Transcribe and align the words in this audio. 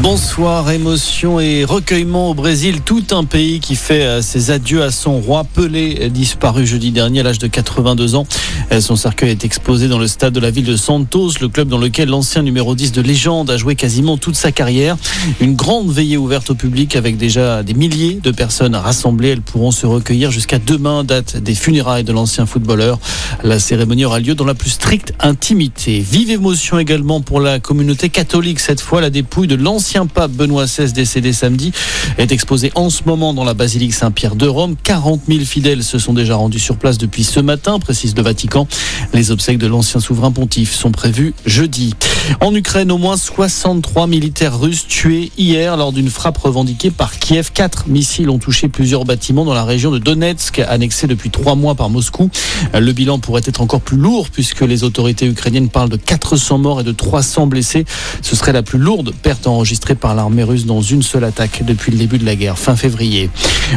Bonsoir, 0.00 0.70
émotion 0.70 1.40
et 1.40 1.64
recueillement 1.64 2.30
au 2.30 2.34
Brésil. 2.34 2.80
Tout 2.84 3.04
un 3.12 3.24
pays 3.24 3.60
qui 3.60 3.76
fait 3.76 4.02
euh, 4.02 4.22
ses 4.22 4.50
adieux 4.50 4.82
à 4.82 4.90
son 4.90 5.20
roi 5.20 5.44
Pelé, 5.44 6.10
disparu 6.10 6.66
jeudi 6.66 6.90
dernier 6.90 7.20
à 7.20 7.22
l'âge 7.22 7.38
de 7.38 7.46
82 7.46 8.16
ans. 8.16 8.26
Euh, 8.72 8.80
Son 8.80 8.96
cercueil 8.96 9.30
est 9.30 9.44
exposé 9.44 9.88
dans 9.88 9.98
le 9.98 10.08
stade 10.08 10.34
de 10.34 10.40
la 10.40 10.50
ville 10.50 10.64
de 10.64 10.76
Santos, 10.76 11.32
le 11.40 11.48
club 11.48 11.68
dans 11.68 11.78
lequel 11.78 12.08
l'ancien 12.08 12.42
numéro 12.42 12.74
10 12.74 12.92
de 12.92 13.00
légende 13.00 13.50
a 13.50 13.56
joué 13.56 13.76
quasiment 13.76 14.18
toute 14.18 14.34
sa 14.34 14.52
carrière. 14.52 14.96
Une 15.40 15.54
grande 15.54 15.90
veillée 15.90 16.16
ouverte 16.16 16.50
au 16.50 16.54
public 16.54 16.96
avec 16.96 17.16
déjà 17.16 17.62
des 17.62 17.74
milliers 17.74 18.18
de 18.22 18.30
personnes 18.30 18.74
rassemblées. 18.74 19.28
Elles 19.28 19.42
pourront 19.42 19.70
se 19.70 19.86
recueillir 19.86 20.30
jusqu'à 20.30 20.58
demain, 20.58 21.04
date 21.04 21.36
des 21.36 21.54
funérailles 21.54 22.04
de 22.04 22.12
l'ancien 22.12 22.46
footballeur. 22.46 22.98
La 23.42 23.58
cérémonie 23.58 24.04
aura 24.04 24.18
lieu 24.18 24.34
dans 24.34 24.44
la 24.44 24.54
plus 24.54 24.70
stricte 24.70 25.14
intimité. 25.20 26.00
Vive 26.00 26.30
émotion 26.30 26.78
également 26.78 27.20
pour 27.20 27.40
la 27.40 27.58
communauté 27.60 28.08
catholique. 28.08 28.60
Cette 28.60 28.80
fois, 28.80 29.00
la 29.00 29.10
dépouille 29.10 29.46
de 29.46 29.54
l'ancien 29.54 29.83
pape 30.12 30.32
Benoît 30.32 30.64
XVI 30.64 30.92
décédé 30.92 31.32
samedi 31.32 31.72
est 32.16 32.32
exposée 32.32 32.72
en 32.74 32.88
ce 32.88 33.02
moment 33.04 33.34
dans 33.34 33.44
la 33.44 33.54
basilique 33.54 33.92
Saint-Pierre 33.92 34.34
de 34.34 34.46
Rome. 34.46 34.76
40 34.82 35.22
000 35.28 35.40
fidèles 35.44 35.84
se 35.84 35.98
sont 35.98 36.14
déjà 36.14 36.36
rendus 36.36 36.58
sur 36.58 36.76
place 36.76 36.96
depuis 36.96 37.22
ce 37.22 37.40
matin, 37.40 37.78
précise 37.78 38.16
le 38.16 38.22
Vatican. 38.22 38.66
Les 39.12 39.30
obsèques 39.30 39.58
de 39.58 39.66
l'ancien 39.66 40.00
souverain 40.00 40.32
pontife 40.32 40.72
sont 40.74 40.90
prévues 40.90 41.34
jeudi. 41.44 41.94
En 42.40 42.54
Ukraine, 42.54 42.90
au 42.90 42.98
moins 42.98 43.18
63 43.18 44.06
militaires 44.06 44.58
russes 44.58 44.86
tués 44.88 45.30
hier 45.36 45.76
lors 45.76 45.92
d'une 45.92 46.08
frappe 46.08 46.38
revendiquée 46.38 46.90
par 46.90 47.18
Kiev. 47.18 47.50
Quatre 47.52 47.86
missiles 47.86 48.30
ont 48.30 48.38
touché 48.38 48.68
plusieurs 48.68 49.04
bâtiments 49.04 49.44
dans 49.44 49.54
la 49.54 49.64
région 49.64 49.90
de 49.90 49.98
Donetsk, 49.98 50.60
annexée 50.60 51.06
depuis 51.06 51.28
trois 51.28 51.54
mois 51.54 51.74
par 51.74 51.90
Moscou. 51.90 52.30
Le 52.72 52.92
bilan 52.92 53.18
pourrait 53.18 53.42
être 53.44 53.60
encore 53.60 53.82
plus 53.82 53.98
lourd 53.98 54.30
puisque 54.30 54.62
les 54.62 54.82
autorités 54.82 55.26
ukrainiennes 55.26 55.68
parlent 55.68 55.90
de 55.90 55.96
400 55.96 56.58
morts 56.58 56.80
et 56.80 56.84
de 56.84 56.92
300 56.92 57.46
blessés. 57.46 57.84
Ce 58.22 58.34
serait 58.34 58.52
la 58.52 58.62
plus 58.62 58.78
lourde 58.78 59.12
perte 59.22 59.46
enregistrée 59.46 59.73
l'armée 60.14 60.42
russe 60.42 60.66
dans 60.66 60.82
une 60.82 61.02
seule 61.02 61.24
attaque 61.24 61.62
depuis 61.64 61.92
le 61.92 61.98
début 61.98 62.18
de 62.18 62.24
la 62.24 62.36
guerre, 62.36 62.58
fin 62.58 62.76
février. 62.76 63.30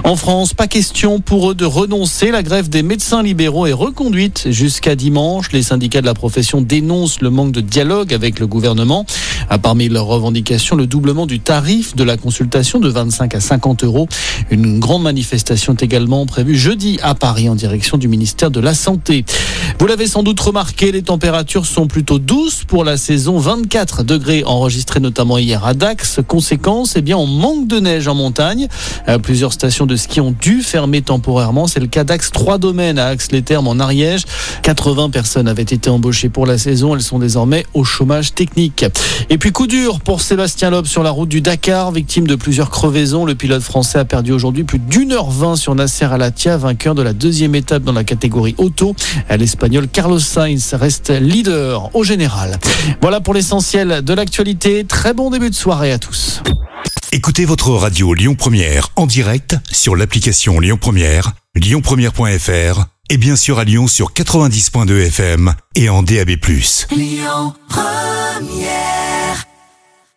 En 0.03 0.15
France, 0.15 0.53
pas 0.53 0.67
question 0.67 1.19
pour 1.19 1.51
eux 1.51 1.55
de 1.55 1.65
renoncer. 1.65 2.31
La 2.31 2.43
grève 2.43 2.69
des 2.69 2.83
médecins 2.83 3.23
libéraux 3.23 3.65
est 3.65 3.73
reconduite 3.73 4.47
jusqu'à 4.49 4.95
dimanche. 4.95 5.51
Les 5.51 5.63
syndicats 5.63 6.01
de 6.01 6.05
la 6.05 6.13
profession 6.13 6.61
dénoncent 6.61 7.21
le 7.21 7.29
manque 7.29 7.51
de 7.51 7.61
dialogue 7.61 8.13
avec 8.13 8.39
le 8.39 8.47
gouvernement. 8.47 9.05
Parmi 9.61 9.89
leurs 9.89 10.05
revendications, 10.05 10.75
le 10.75 10.87
doublement 10.87 11.25
du 11.25 11.39
tarif 11.39 11.95
de 11.95 12.03
la 12.03 12.17
consultation 12.17 12.79
de 12.79 12.89
25 12.89 13.35
à 13.35 13.39
50 13.39 13.83
euros. 13.83 14.07
Une 14.49 14.79
grande 14.79 15.03
manifestation 15.03 15.73
est 15.73 15.83
également 15.83 16.25
prévue 16.25 16.57
jeudi 16.57 16.99
à 17.01 17.15
Paris 17.15 17.49
en 17.49 17.55
direction 17.55 17.97
du 17.97 18.07
ministère 18.07 18.51
de 18.51 18.59
la 18.59 18.73
Santé. 18.73 19.25
Vous 19.79 19.87
l'avez 19.87 20.07
sans 20.07 20.23
doute 20.23 20.39
remarqué, 20.39 20.91
les 20.91 21.01
températures 21.01 21.65
sont 21.65 21.87
plutôt 21.87 22.19
douces 22.19 22.63
pour 22.65 22.83
la 22.83 22.97
saison. 22.97 23.37
24 23.37 24.03
degrés 24.03 24.43
enregistrés 24.45 24.99
notamment 24.99 25.37
hier 25.37 25.65
à 25.65 25.73
Dax. 25.73 26.19
Conséquence, 26.27 26.95
eh 26.95 27.01
bien, 27.01 27.17
on 27.17 27.27
manque 27.27 27.67
de 27.67 27.79
neige 27.79 28.07
en 28.07 28.15
montagne. 28.15 28.67
Euh, 29.07 29.17
plusieurs 29.17 29.53
stations 29.53 29.85
de 29.85 29.95
ski 29.95 30.21
ont 30.21 30.35
dû 30.39 30.61
fermer 30.61 31.01
temporairement. 31.01 31.67
C'est 31.67 31.79
le 31.79 31.87
cas 31.87 32.03
d'Axe 32.03 32.31
3 32.31 32.57
domaines 32.57 32.99
à 32.99 33.07
Axe-les-Thermes 33.07 33.67
en 33.67 33.79
Ariège. 33.79 34.23
80 34.63 35.09
personnes 35.09 35.47
avaient 35.47 35.61
été 35.63 35.89
embauchées 35.89 36.29
pour 36.29 36.45
la 36.45 36.57
saison. 36.57 36.95
Elles 36.95 37.01
sont 37.01 37.19
désormais 37.19 37.65
au 37.73 37.83
chômage 37.83 38.33
technique. 38.33 38.85
Puis 39.37 39.51
coup 39.51 39.67
dur 39.67 39.99
pour 39.99 40.21
Sébastien 40.21 40.69
Loeb 40.69 40.85
sur 40.85 41.03
la 41.03 41.11
route 41.11 41.29
du 41.29 41.41
Dakar, 41.41 41.91
victime 41.91 42.27
de 42.27 42.35
plusieurs 42.35 42.69
crevaisons. 42.69 43.25
Le 43.25 43.35
pilote 43.35 43.61
français 43.61 43.99
a 43.99 44.05
perdu 44.05 44.31
aujourd'hui 44.31 44.63
plus 44.63 44.79
d'une 44.79 45.11
heure 45.11 45.29
vingt 45.29 45.55
sur 45.55 45.75
Nasser 45.75 46.05
Alatia, 46.05 46.57
vainqueur 46.57 46.95
de 46.95 47.01
la 47.01 47.13
deuxième 47.13 47.53
étape 47.53 47.83
dans 47.83 47.91
la 47.93 48.03
catégorie 48.03 48.55
auto. 48.57 48.95
L'Espagnol 49.29 49.87
Carlos 49.89 50.19
Sainz 50.19 50.73
reste 50.73 51.09
leader 51.09 51.93
au 51.95 52.03
général. 52.03 52.57
Voilà 53.01 53.19
pour 53.19 53.33
l'essentiel 53.33 54.01
de 54.01 54.13
l'actualité. 54.13 54.85
Très 54.85 55.13
bon 55.13 55.29
début 55.29 55.49
de 55.49 55.55
soirée 55.55 55.91
à 55.91 55.99
tous. 55.99 56.41
Écoutez 57.11 57.45
votre 57.45 57.71
radio 57.71 58.13
Lyon 58.13 58.35
Première 58.35 58.89
en 58.95 59.05
direct 59.07 59.55
sur 59.71 59.95
l'application 59.95 60.59
Lyon 60.59 60.77
Première, 60.79 61.33
lyonpremière.fr 61.55 62.85
et 63.09 63.17
bien 63.17 63.35
sûr 63.35 63.59
à 63.59 63.63
Lyon 63.63 63.87
sur 63.87 64.13
90.2 64.13 65.07
FM 65.07 65.53
et 65.75 65.89
en 65.89 66.03
DAB+. 66.03 66.31
Lyon 66.91 67.53
Première 67.69 68.96